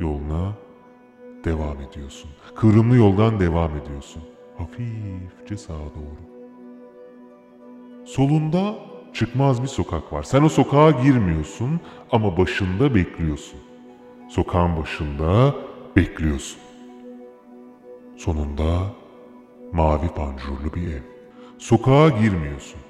[0.00, 0.52] yoluna
[1.44, 2.30] devam ediyorsun.
[2.54, 4.22] Kıvrımlı yoldan devam ediyorsun.
[4.58, 6.30] Hafifçe sağa doğru.
[8.06, 8.74] Solunda
[9.12, 10.22] çıkmaz bir sokak var.
[10.22, 11.80] Sen o sokağa girmiyorsun
[12.12, 13.60] ama başında bekliyorsun.
[14.28, 15.54] Sokağın başında
[15.96, 16.60] bekliyorsun.
[18.16, 18.99] Sonunda
[19.72, 21.02] mavi panjurlu bir ev.
[21.58, 22.80] Sokağa girmiyorsun.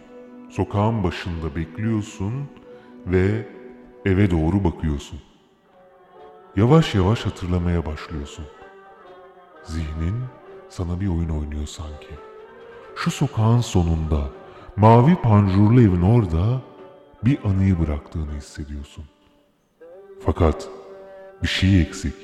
[0.51, 2.33] Sokağın başında bekliyorsun
[3.07, 3.49] ve
[4.05, 5.21] eve doğru bakıyorsun.
[6.57, 8.45] Yavaş yavaş hatırlamaya başlıyorsun.
[9.65, 10.15] Zihnin
[10.69, 12.15] sana bir oyun oynuyor sanki.
[12.97, 14.29] Şu sokağın sonunda,
[14.77, 16.63] mavi panjurlu evin orada
[17.25, 19.05] bir anıyı bıraktığını hissediyorsun.
[20.25, 20.69] Fakat
[21.43, 22.15] bir şey eksik.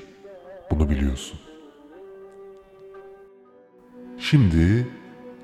[0.70, 1.40] Bunu biliyorsun.
[4.30, 4.86] Şimdi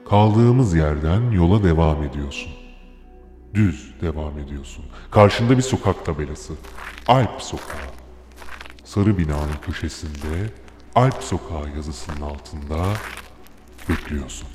[0.08, 2.52] kaldığımız yerden yola devam ediyorsun.
[3.54, 4.84] Düz devam ediyorsun.
[5.10, 6.52] Karşında bir sokak tabelası.
[7.06, 7.90] Alp Sokağı.
[8.84, 10.50] Sarı binanın köşesinde
[10.94, 12.86] Alp Sokağı yazısının altında
[13.88, 14.48] bekliyorsun.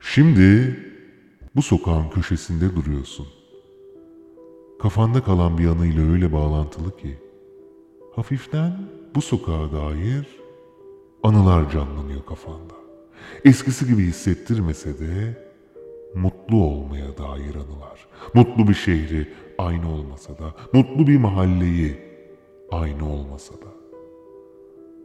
[0.00, 0.78] Şimdi
[1.56, 3.26] bu sokağın köşesinde duruyorsun.
[4.84, 7.18] Kafanda kalan bir anıyla öyle bağlantılı ki
[8.16, 10.26] hafiften bu sokağa dair
[11.22, 12.74] anılar canlanıyor kafanda.
[13.44, 15.44] Eskisi gibi hissettirmese de
[16.14, 18.08] mutlu olmaya dair anılar.
[18.34, 21.98] Mutlu bir şehri aynı olmasa da, mutlu bir mahalleyi
[22.70, 23.72] aynı olmasa da.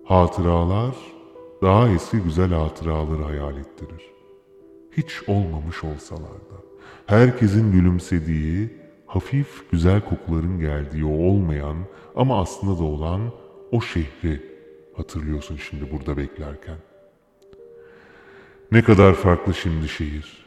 [0.03, 0.95] Hatıralar
[1.61, 4.11] daha eski güzel hatıraları hayal ettirir.
[4.97, 6.59] Hiç olmamış olsalar da.
[7.05, 8.69] Herkesin gülümsediği,
[9.09, 11.77] hafif güzel kokuların geldiği o olmayan
[12.15, 13.21] ama aslında da olan
[13.71, 14.41] o şehri
[14.97, 16.77] hatırlıyorsun şimdi burada beklerken.
[18.71, 20.45] Ne kadar farklı şimdi şehir.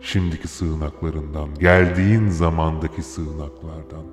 [0.00, 4.04] Şimdiki sığınaklarından, geldiğin zamandaki sığınaklardan.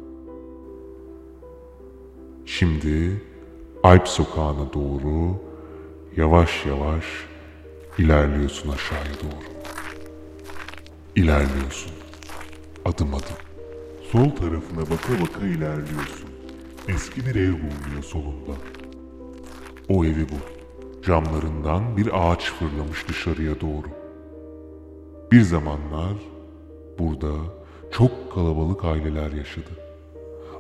[2.46, 3.22] Şimdi
[3.84, 5.42] Alp sokağına doğru
[6.18, 7.06] yavaş yavaş
[7.98, 9.46] ilerliyorsun aşağıya doğru.
[11.16, 11.92] İlerliyorsun.
[12.86, 13.47] Adım adım.
[14.12, 16.30] Sol tarafına baka baka ilerliyorsun.
[16.88, 18.52] Eski bir ev bulunuyor solunda.
[19.90, 21.04] O evi bul.
[21.06, 23.88] Camlarından bir ağaç fırlamış dışarıya doğru.
[25.32, 26.14] Bir zamanlar
[27.00, 27.32] burada
[27.92, 29.72] çok kalabalık aileler yaşadı.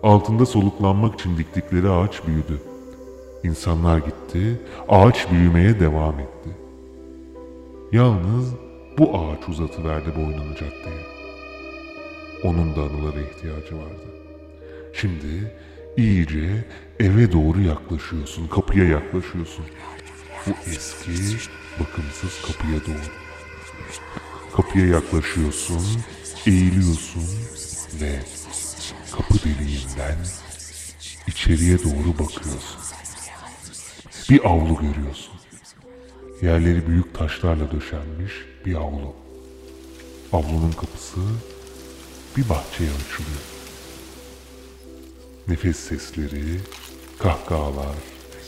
[0.03, 2.61] Altında soluklanmak için diktikleri ağaç büyüdü.
[3.43, 6.49] İnsanlar gitti, ağaç büyümeye devam etti.
[7.91, 8.53] Yalnız
[8.97, 11.16] bu ağaç uzatıverdi boynunu caddeye.
[12.43, 14.07] Onun da anılara ihtiyacı vardı.
[14.93, 15.51] Şimdi
[15.97, 16.65] iyice
[16.99, 19.65] eve doğru yaklaşıyorsun, kapıya yaklaşıyorsun.
[20.47, 21.11] Bu eski,
[21.79, 23.11] bakımsız kapıya doğru.
[24.55, 25.81] Kapıya yaklaşıyorsun,
[26.47, 27.23] eğiliyorsun
[28.01, 28.19] ve
[29.11, 30.17] kapı deliğinden
[31.27, 32.79] içeriye doğru bakıyorsun.
[34.29, 35.33] Bir avlu görüyorsun.
[36.41, 38.33] Yerleri büyük taşlarla döşenmiş
[38.65, 39.15] bir avlu.
[40.33, 41.19] Avlunun kapısı
[42.37, 43.43] bir bahçeye açılıyor.
[45.47, 46.59] Nefes sesleri,
[47.19, 47.95] kahkahalar,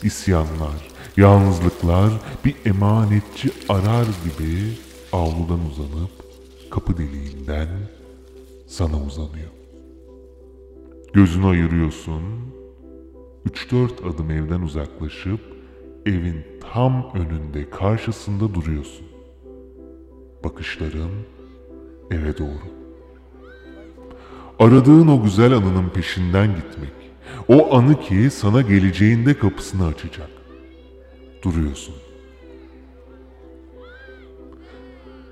[0.02, 2.12] isyanlar, yalnızlıklar
[2.44, 4.78] bir emanetçi arar gibi
[5.12, 6.10] avludan uzanıp
[6.70, 7.68] kapı deliğinden
[8.66, 9.50] sana uzanıyor.
[11.12, 12.22] Gözünü ayırıyorsun,
[13.44, 15.40] üç dört adım evden uzaklaşıp
[16.06, 19.06] evin tam önünde karşısında duruyorsun.
[20.44, 21.10] Bakışların
[22.10, 22.79] eve doğru.
[24.60, 26.92] Aradığın o güzel anının peşinden gitmek.
[27.48, 30.30] O anı ki sana geleceğinde kapısını açacak.
[31.42, 31.94] Duruyorsun.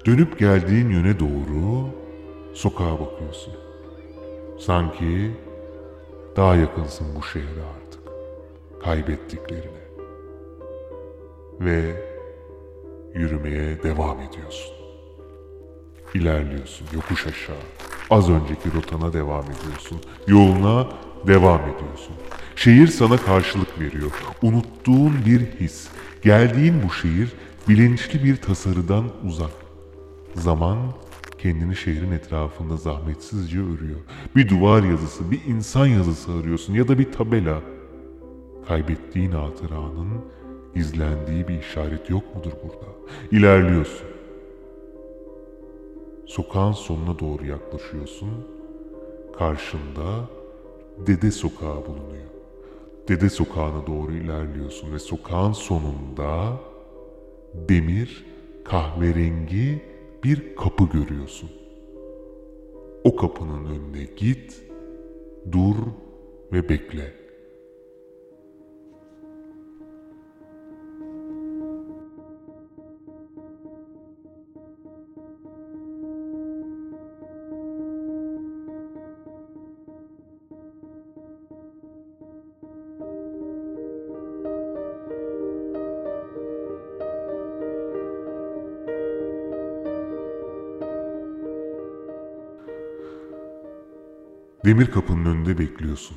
[0.07, 1.89] Dönüp geldiğin yöne doğru
[2.55, 3.55] sokağa bakıyorsun.
[4.59, 5.31] Sanki
[6.37, 8.03] daha yakınsın bu şehre artık.
[8.85, 9.89] Kaybettiklerine.
[11.61, 11.93] Ve
[13.15, 14.78] yürümeye devam ediyorsun.
[16.15, 17.57] İlerliyorsun yokuş aşağı.
[18.11, 20.01] Az önceki rotana devam ediyorsun.
[20.27, 20.89] Yoluna
[21.27, 22.15] devam ediyorsun.
[22.57, 24.11] Şehir sana karşılık veriyor.
[24.43, 25.89] Unuttuğun bir his.
[26.23, 27.33] Geldiğin bu şehir
[27.69, 29.51] bilinçli bir tasarıdan uzak.
[30.35, 30.79] Zaman
[31.39, 34.01] kendini şehrin etrafında zahmetsizce örüyor.
[34.37, 37.61] Bir duvar yazısı, bir insan yazısı arıyorsun ya da bir tabela.
[38.69, 40.09] Kaybettiğin hatıranın
[40.75, 42.87] gizlendiği bir işaret yok mudur burada?
[43.33, 44.18] İlerliyorsun.
[46.29, 48.29] Sokağın sonuna doğru yaklaşıyorsun.
[49.39, 50.29] Karşında
[51.07, 52.29] Dede Sokağı bulunuyor.
[53.09, 56.53] Dede Sokağı'na doğru ilerliyorsun ve sokağın sonunda
[57.55, 58.25] demir,
[58.65, 59.83] kahverengi
[60.25, 61.51] bir kapı görüyorsun.
[63.05, 64.63] O kapının önüne git,
[65.53, 65.77] dur
[66.53, 67.28] ve bekle.
[94.69, 96.17] Demir kapının önünde bekliyorsun.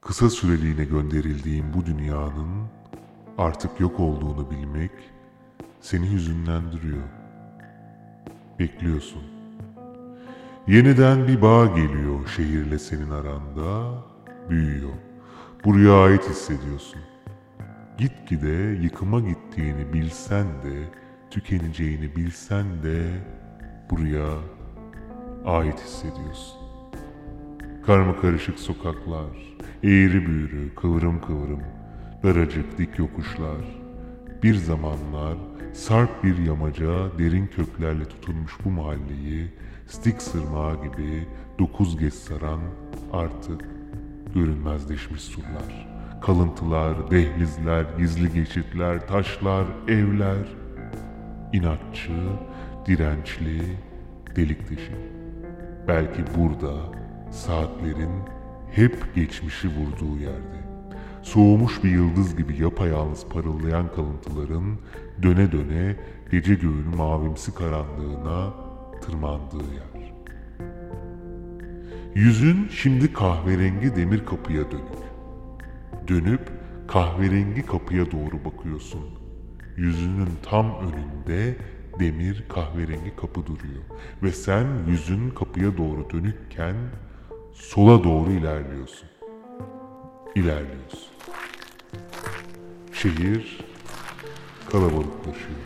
[0.00, 2.66] Kısa süreliğine gönderildiğin bu dünyanın
[3.38, 4.90] artık yok olduğunu bilmek
[5.80, 7.02] seni hüzünlendiriyor.
[8.58, 9.22] Bekliyorsun.
[10.66, 14.04] Yeniden bir bağ geliyor şehirle senin aranda,
[14.48, 14.94] büyüyor.
[15.64, 17.00] Buraya ait hissediyorsun.
[17.98, 20.88] Gitgide yıkıma gittiğini bilsen de,
[21.30, 23.24] tükeneceğini bilsen de
[23.90, 24.59] buraya
[25.46, 26.60] ait hissediyorsun.
[27.86, 31.62] Karma karışık sokaklar, eğri büğrü, kıvrım kıvrım,
[32.22, 33.80] daracık dik yokuşlar.
[34.42, 35.36] Bir zamanlar
[35.72, 39.48] sarp bir yamaca derin köklerle tutulmuş bu mahalleyi
[39.86, 41.26] stik sırmağı gibi
[41.58, 42.60] dokuz geç saran
[43.12, 43.64] artık
[44.34, 45.88] görünmezleşmiş surlar.
[46.22, 50.46] Kalıntılar, dehlizler, gizli geçitler, taşlar, evler.
[51.52, 52.12] İnatçı,
[52.86, 53.62] dirençli,
[54.36, 55.19] delik deşik.
[55.90, 56.72] Belki burada
[57.30, 58.10] saatlerin
[58.70, 60.60] hep geçmişi vurduğu yerde.
[61.22, 64.78] Soğumuş bir yıldız gibi yapayalnız parıldayan kalıntıların
[65.22, 65.96] döne döne
[66.30, 68.54] gece göğün mavimsi karanlığına
[69.02, 70.12] tırmandığı yer.
[72.14, 75.00] Yüzün şimdi kahverengi demir kapıya dönük.
[76.08, 76.50] Dönüp
[76.88, 79.04] kahverengi kapıya doğru bakıyorsun.
[79.76, 81.56] Yüzünün tam önünde
[82.00, 83.82] demir kahverengi kapı duruyor.
[84.22, 86.74] Ve sen yüzün kapıya doğru dönükken
[87.54, 89.08] sola doğru ilerliyorsun.
[90.34, 91.10] İlerliyorsun.
[92.92, 93.58] Şehir
[94.70, 95.60] kalabalıklaşıyor.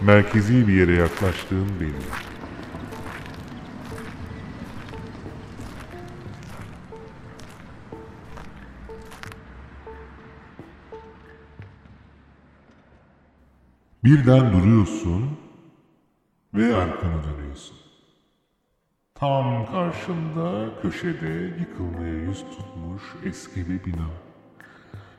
[0.00, 1.92] Merkezi bir yere yaklaştığın belli.
[14.04, 15.45] Birden duruyorsun
[16.56, 17.76] ve arkana dönüyorsun.
[19.14, 24.08] Tam karşında köşede yıkılmaya yüz tutmuş eski bir bina.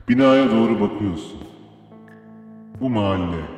[0.10, 1.42] Binaya doğru bakıyorsun.
[2.82, 3.58] Bu mahalle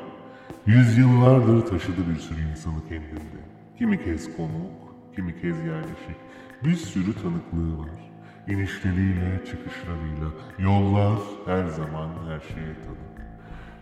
[0.69, 3.39] Yüzyıllardır taşıdı bir sürü insanı kendinde.
[3.77, 6.17] Kimi kez konuk, kimi kez yerleşik.
[6.63, 8.11] Bir sürü tanıklığı var.
[8.47, 10.27] İnişleriyle, çıkışlarıyla.
[10.59, 13.27] Yollar her zaman her şeye tanık.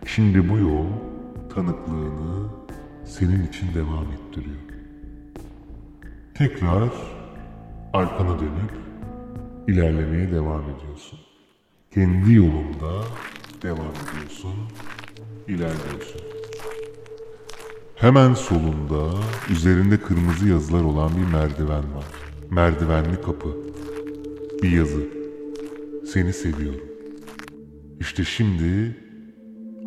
[0.06, 0.86] Şimdi bu yol
[1.54, 2.48] tanıklığını
[3.08, 4.56] senin için devam ettiriyor.
[6.34, 6.90] Tekrar
[7.92, 8.72] arkana dönüp
[9.68, 11.18] ilerlemeye devam ediyorsun.
[11.94, 13.04] Kendi yolunda
[13.62, 14.54] devam ediyorsun,
[15.48, 16.20] ilerliyorsun.
[17.96, 19.10] Hemen solunda
[19.50, 22.04] üzerinde kırmızı yazılar olan bir merdiven var.
[22.50, 23.56] Merdivenli kapı.
[24.62, 25.02] Bir yazı.
[26.12, 26.88] Seni seviyorum.
[28.00, 28.96] İşte şimdi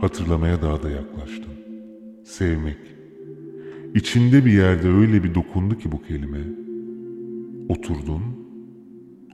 [0.02, 1.52] hatırlamaya daha da yaklaştım.
[2.26, 3.01] Sevmek.
[3.96, 6.40] İçinde bir yerde öyle bir dokundu ki bu kelime.
[7.70, 8.22] Oturdun.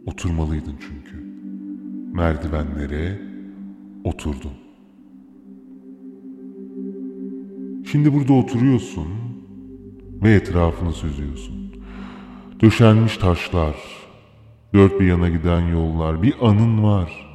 [0.05, 1.23] Oturmalıydın çünkü.
[2.13, 3.21] Merdivenlere
[4.03, 4.51] oturdun.
[7.91, 9.07] Şimdi burada oturuyorsun
[10.23, 11.71] ve etrafını süzüyorsun.
[12.61, 13.75] Döşenmiş taşlar,
[14.73, 17.27] dört bir yana giden yollar, bir anın var.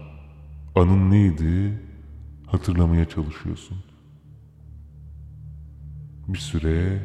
[0.74, 1.80] Anın neydi?
[2.46, 3.91] Hatırlamaya çalışıyorsun.
[6.28, 6.98] Bir süre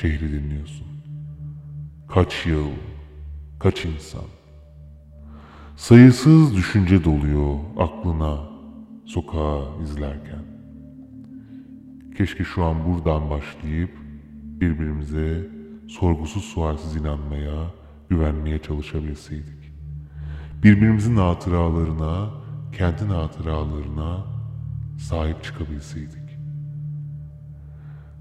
[0.00, 0.86] şehri dinliyorsun.
[2.08, 2.68] Kaç yıl,
[3.58, 4.24] kaç insan.
[5.76, 8.38] Sayısız düşünce doluyor aklına
[9.06, 10.44] sokağa izlerken.
[12.16, 13.90] Keşke şu an buradan başlayıp
[14.60, 15.46] birbirimize
[15.88, 17.70] sorgusuz sualsiz inanmaya,
[18.08, 19.72] güvenmeye çalışabilseydik.
[20.62, 22.30] Birbirimizin hatıralarına,
[22.72, 24.24] kendi hatıralarına
[24.98, 26.19] sahip çıkabilseydik.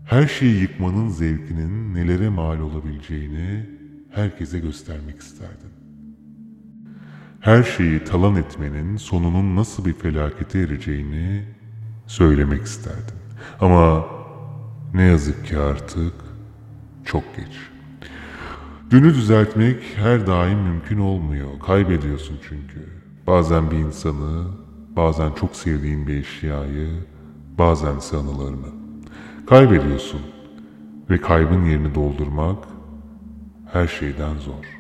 [0.10, 3.70] Her şeyi yıkmanın zevkinin nelere mal olabileceğini
[4.12, 5.70] herkese göstermek isterdim.
[7.40, 11.44] Her şeyi talan etmenin sonunun nasıl bir felakete ereceğini
[12.08, 13.16] söylemek isterdim.
[13.60, 14.06] Ama
[14.94, 16.14] ne yazık ki artık
[17.06, 17.58] çok geç.
[18.90, 21.60] Dünü düzeltmek her daim mümkün olmuyor.
[21.66, 22.90] Kaybediyorsun çünkü.
[23.28, 24.48] Bazen bir insanı,
[24.96, 26.90] bazen çok sevdiğin bir eşyayı,
[27.58, 28.89] bazen ise anılarını.
[29.50, 30.22] Kaybediyorsun
[31.10, 32.58] ve kaybın yerini doldurmak
[33.72, 34.80] her şeyden zor.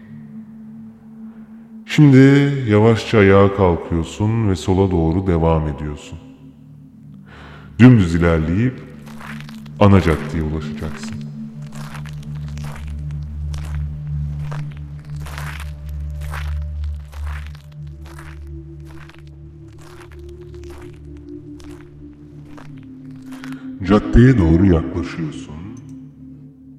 [1.85, 2.17] Şimdi
[2.69, 6.19] yavaşça ayağa kalkıyorsun ve sola doğru devam ediyorsun.
[7.79, 8.81] Dümdüz ilerleyip
[9.79, 11.18] ana caddeye ulaşacaksın.
[24.19, 25.55] Caddeye doğru yaklaşıyorsun.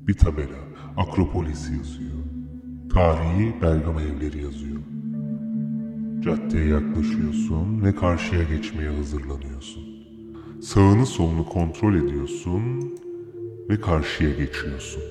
[0.08, 0.60] Bir tabela,
[0.96, 2.10] Akropolis yazıyor.
[2.92, 4.80] Tarihi Bergama evleri yazıyor.
[6.20, 9.82] Caddeye yaklaşıyorsun ve karşıya geçmeye hazırlanıyorsun.
[10.62, 12.62] Sağını solunu kontrol ediyorsun
[13.68, 15.02] ve karşıya geçiyorsun.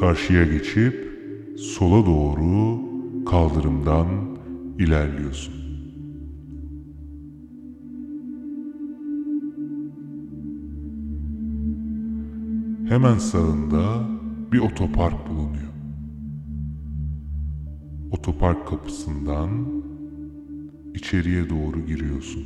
[0.00, 1.18] Karşıya geçip
[1.58, 2.80] sola doğru
[3.26, 4.08] kaldırımdan
[4.78, 5.69] ilerliyorsun.
[12.90, 14.08] Hemen sağında
[14.52, 15.72] bir otopark bulunuyor.
[18.10, 19.50] Otopark kapısından
[20.94, 22.42] içeriye doğru giriyorsun.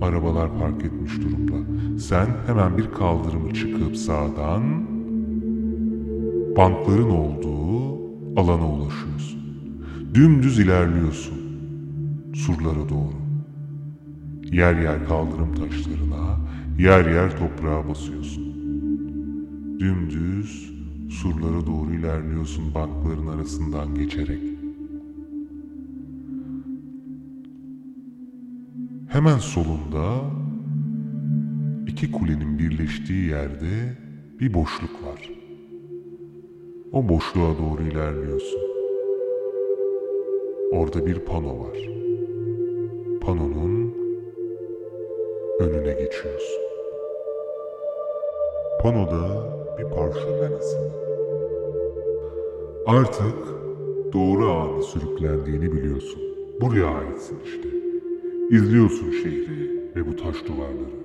[0.00, 1.54] Arabalar park etmiş durumda.
[1.98, 4.62] Sen hemen bir kaldırımı çıkıp sağdan
[6.56, 7.98] bankların olduğu
[8.40, 9.40] alana ulaşıyorsun.
[10.14, 11.38] Dümdüz ilerliyorsun
[12.34, 13.18] surlara doğru.
[14.52, 16.47] Yer yer kaldırım taşlarına,
[16.78, 18.44] yer yer toprağa basıyorsun.
[19.80, 20.72] Dümdüz
[21.10, 24.42] surlara doğru ilerliyorsun bankların arasından geçerek.
[29.08, 30.20] Hemen solunda
[31.86, 33.96] iki kulenin birleştiği yerde
[34.40, 35.30] bir boşluk var.
[36.92, 38.60] O boşluğa doğru ilerliyorsun.
[40.72, 41.78] Orada bir pano var.
[43.20, 43.94] Panonun
[45.60, 46.67] önüne geçiyorsun.
[48.82, 50.92] Panoda bir parşömen asılı.
[52.86, 53.34] Artık
[54.12, 56.22] doğru anı sürüklendiğini biliyorsun.
[56.60, 57.68] Buraya aitsin işte.
[58.50, 60.98] İzliyorsun şehri ve bu taş duvarları.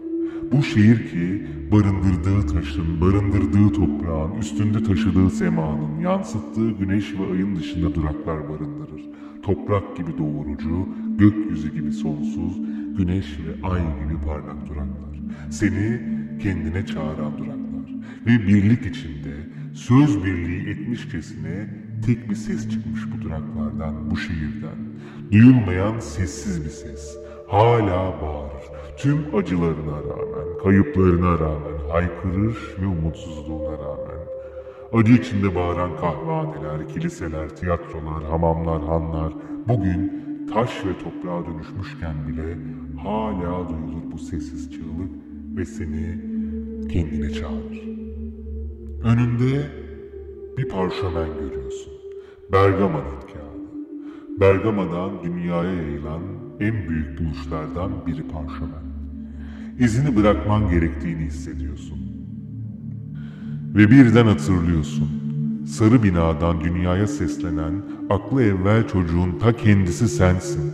[0.51, 7.95] Bu şehir ki barındırdığı taşın, barındırdığı toprağın, üstünde taşıdığı semanın, yansıttığı güneş ve ayın dışında
[7.95, 9.09] duraklar barındırır.
[9.43, 12.61] Toprak gibi doğurucu, gökyüzü gibi sonsuz,
[12.97, 15.21] güneş ve ay gibi parlak duraklar.
[15.51, 16.01] Seni
[16.43, 17.62] kendine çağıran duraklar.
[18.25, 19.33] Ve birlik içinde
[19.73, 21.69] söz birliği etmişçesine
[22.05, 24.77] tek bir ses çıkmış bu duraklardan, bu şehirden.
[25.31, 27.17] Duyulmayan sessiz bir ses.
[27.47, 28.63] hala bağırır.
[28.97, 34.23] Tüm acılarına rağmen, kayıplarına rağmen, haykırır ve umutsuzluğuna rağmen.
[34.93, 39.33] Acı içinde bağıran kahvehaneler, kiliseler, tiyatrolar, hamamlar, hanlar
[39.67, 42.57] bugün taş ve toprağa dönüşmüşken bile
[43.03, 45.11] hala duyulur bu sessiz çığlık
[45.57, 46.21] ve seni
[46.89, 48.02] kendine çağırır.
[49.03, 49.71] Önünde
[50.57, 51.93] bir parşömen görüyorsun.
[52.51, 54.39] Bergama'nın kağıdı.
[54.39, 56.21] Bergama'dan dünyaya yayılan
[56.59, 58.83] en büyük buluşlardan biri parşömen.
[59.79, 61.97] İzini bırakman gerektiğini hissediyorsun.
[63.75, 65.09] Ve birden hatırlıyorsun.
[65.67, 67.73] Sarı binadan dünyaya seslenen
[68.09, 70.71] aklı evvel çocuğun ta kendisi sensin.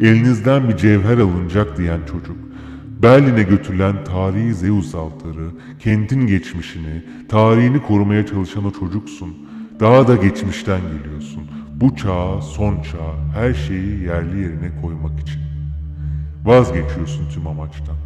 [0.00, 2.43] Elinizden bir cevher alınacak diyen çocuk.
[3.04, 9.36] Berlin'e götürülen tarihi Zeus altarı, kentin geçmişini, tarihini korumaya çalışan o çocuksun.
[9.80, 11.42] Daha da geçmişten geliyorsun.
[11.74, 15.40] Bu çağa, son çağa, her şeyi yerli yerine koymak için.
[16.44, 17.96] Vazgeçiyorsun tüm amaçtan.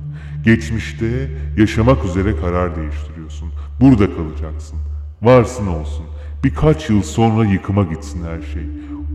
[0.44, 3.48] Geçmişte yaşamak üzere karar değiştiriyorsun.
[3.80, 4.78] Burada kalacaksın.
[5.22, 6.06] Varsın olsun.
[6.44, 8.62] Birkaç yıl sonra yıkıma gitsin her şey.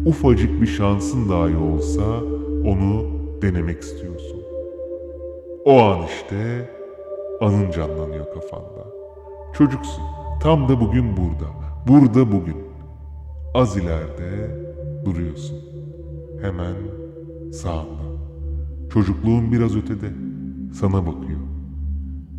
[0.05, 2.03] Ufacık bir şansın dahi olsa
[2.65, 3.05] onu
[3.41, 4.32] denemek istiyorsun.
[5.66, 6.70] O an işte
[7.41, 8.88] anın canlanıyor kafanda.
[9.57, 10.03] Çocuksun.
[10.41, 11.51] Tam da bugün burada.
[11.88, 12.57] Burada bugün.
[13.53, 14.64] Az ileride
[15.05, 15.57] duruyorsun.
[16.41, 16.76] Hemen
[17.53, 18.03] sağında.
[18.93, 20.09] Çocukluğun biraz ötede.
[20.74, 21.39] Sana bakıyor.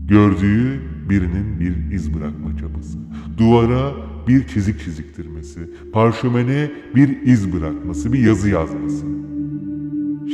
[0.08, 2.98] Gördüğü birinin bir iz bırakma çabası.
[3.38, 3.92] Duvara
[4.28, 5.60] bir çizik çiziktirmesi.
[5.92, 9.06] Parşömene bir iz bırakması, bir yazı yazması.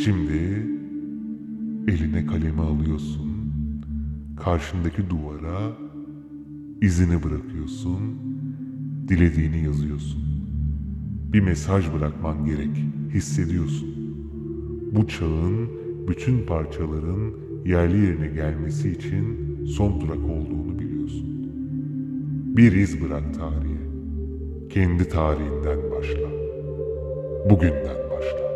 [0.05, 0.66] Şimdi
[1.88, 3.30] eline kalemi alıyorsun.
[4.36, 5.72] Karşındaki duvara
[6.82, 8.00] izini bırakıyorsun.
[9.08, 10.22] Dilediğini yazıyorsun.
[11.32, 12.84] Bir mesaj bırakman gerek.
[13.14, 13.88] Hissediyorsun.
[14.92, 15.68] Bu çağın
[16.08, 17.32] bütün parçaların
[17.66, 19.24] yerli yerine gelmesi için
[19.66, 21.26] son durak olduğunu biliyorsun.
[22.56, 23.80] Bir iz bırak tarihe.
[24.70, 26.28] Kendi tarihinden başla.
[27.50, 28.49] Bugünden başla.